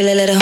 [0.00, 0.39] Feel a little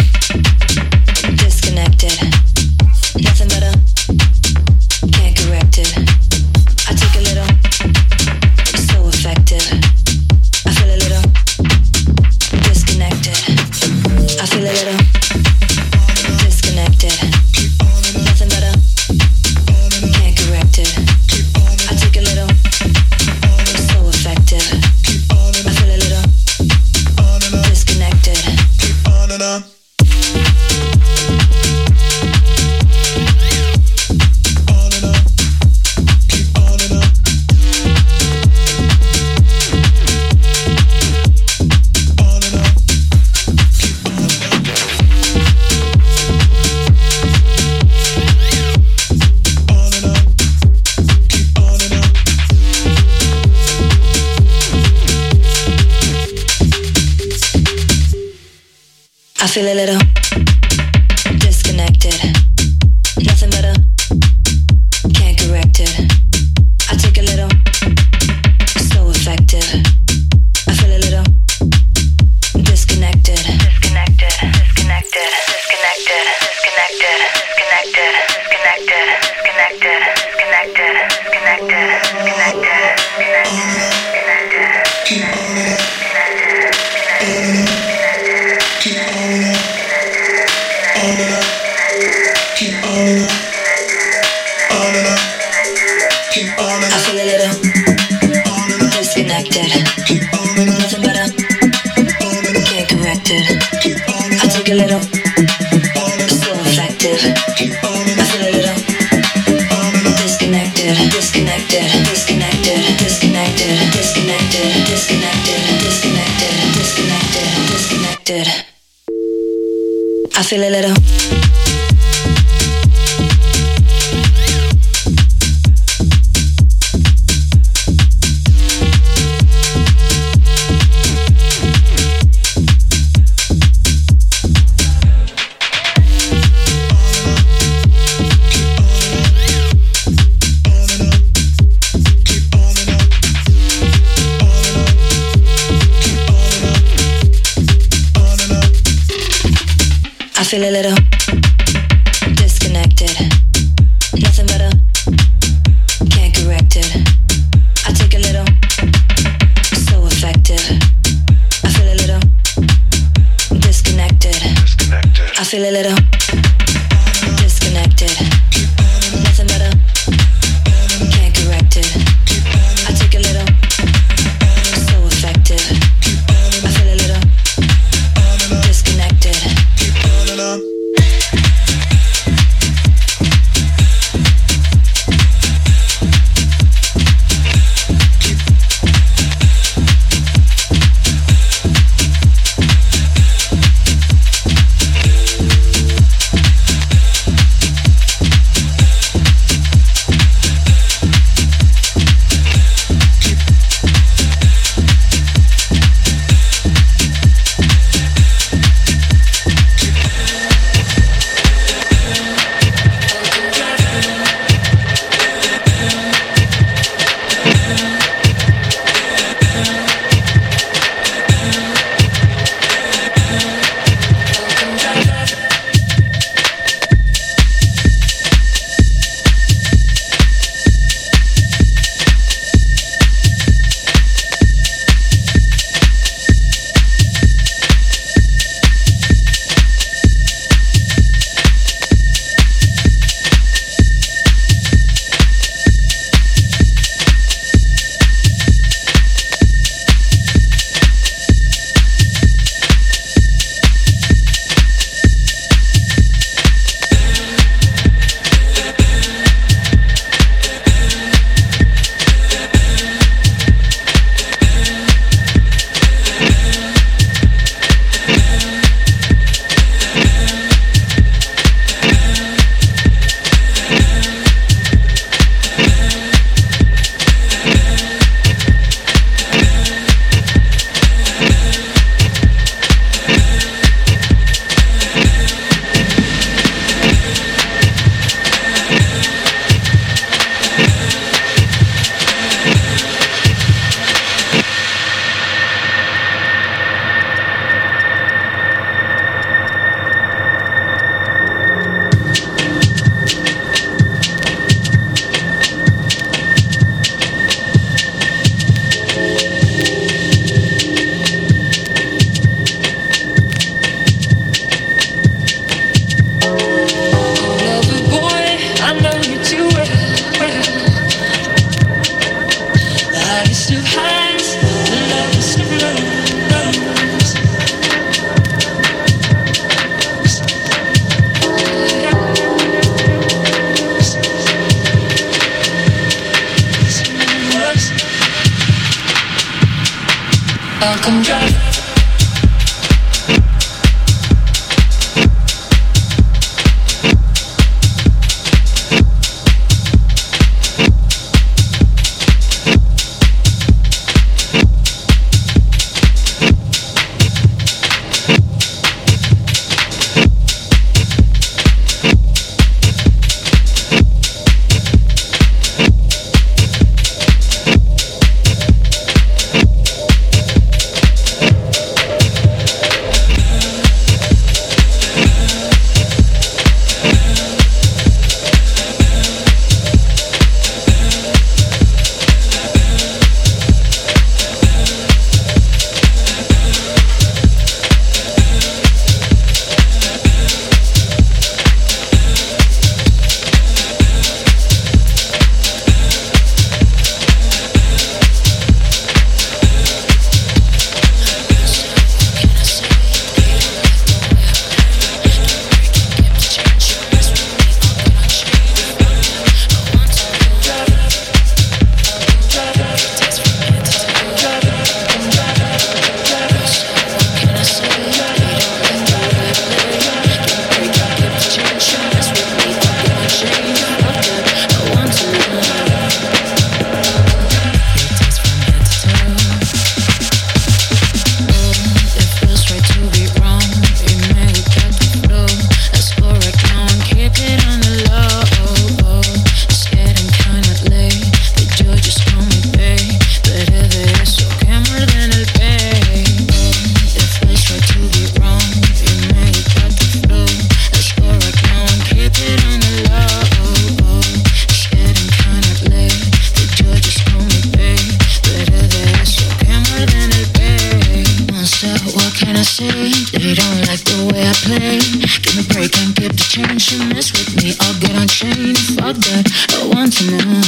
[468.91, 470.48] I want some more.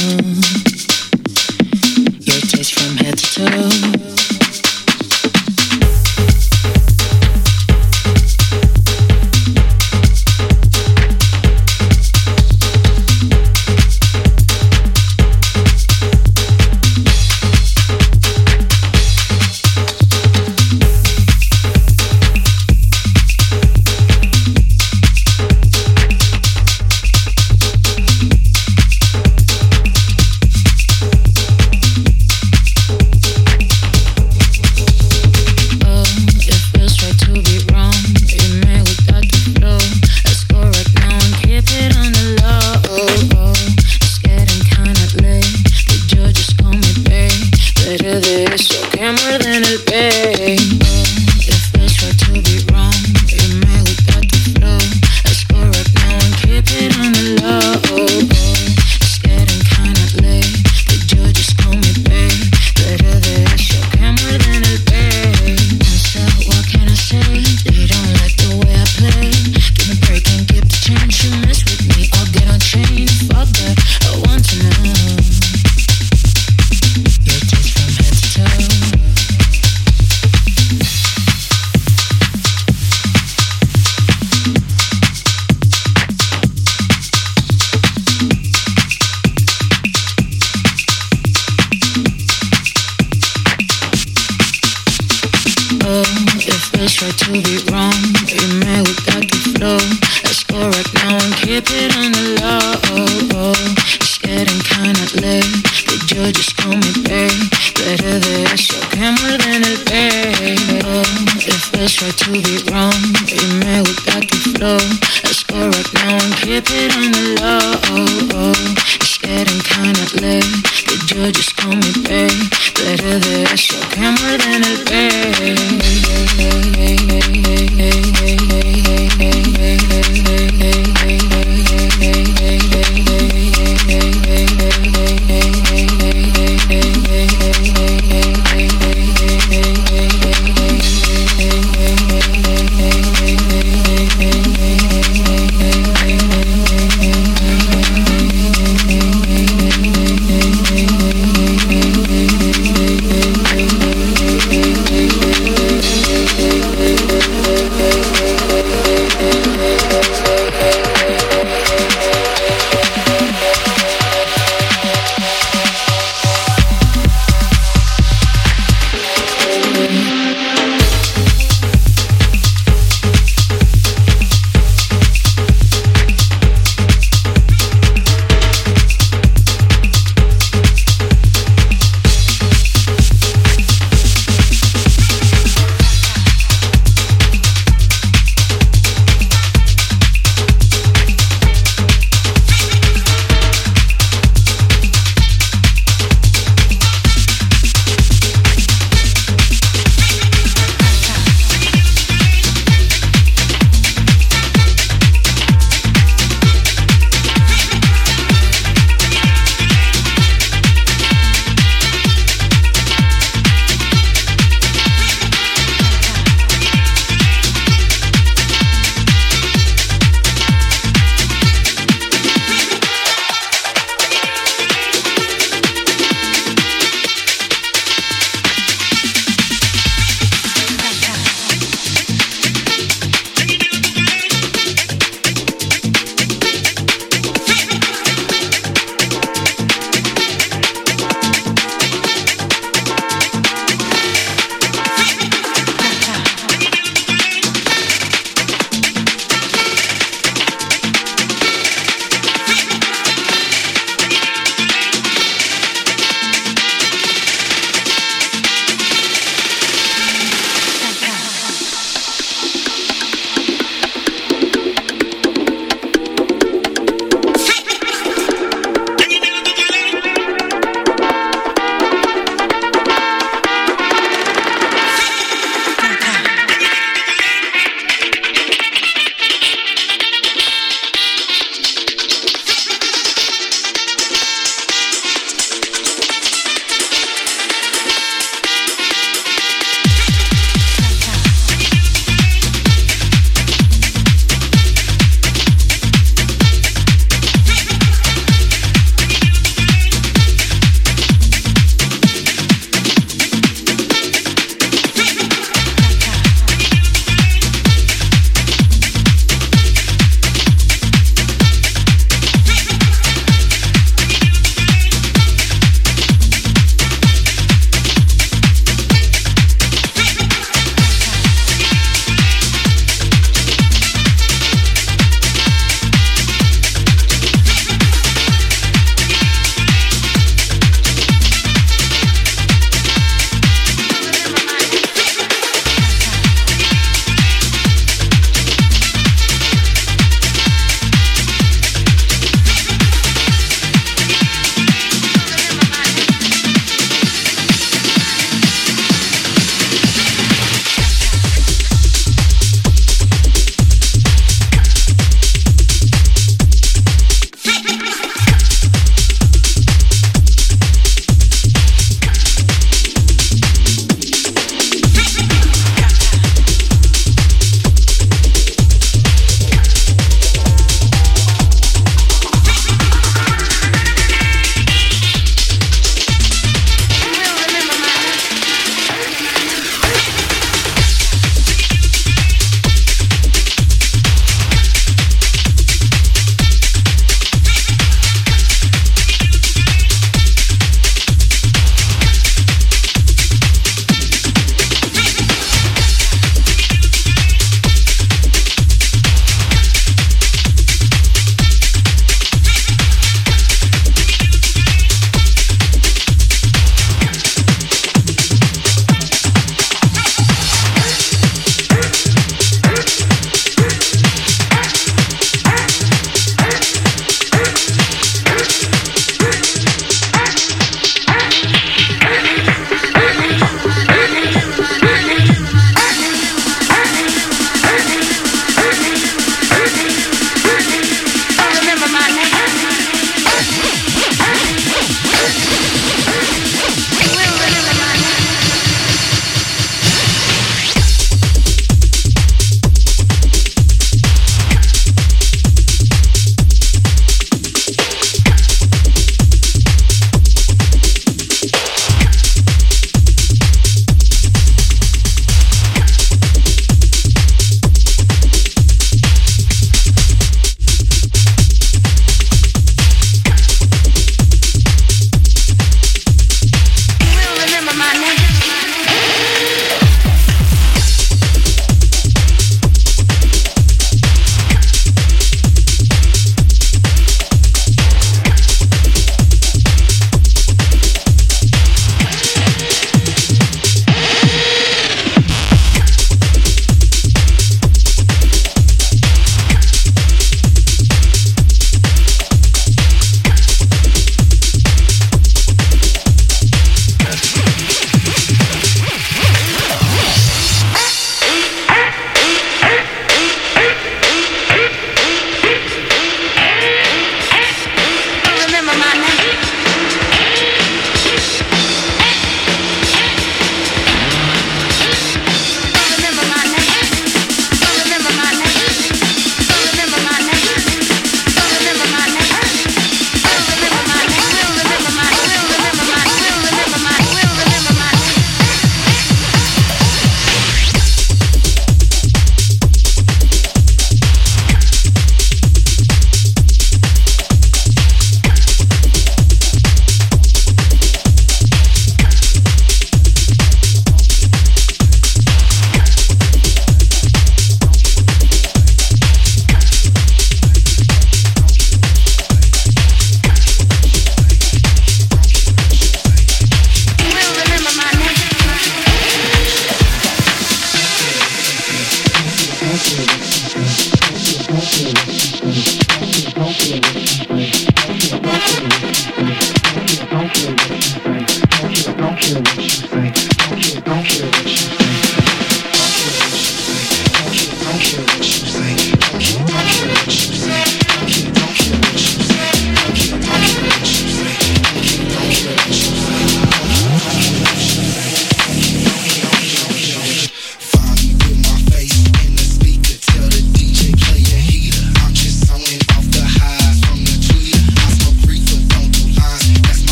[97.01, 98.10] sure to be wrong.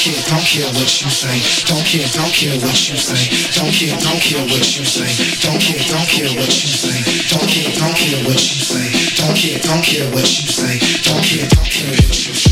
[0.00, 1.36] Care, don't care what you say.
[1.68, 3.20] Don't care, don't care what you say.
[3.52, 5.12] Don't care, don't care what you say.
[5.44, 6.96] Don't care, don't care what you say.
[7.28, 8.88] Don't care, don't care what you say.
[9.20, 10.78] Don't care, don't care what you say.
[11.04, 12.49] Don't care, don't care what you say.